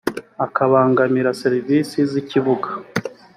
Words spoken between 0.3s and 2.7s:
akabangamira serivisi z ikibuga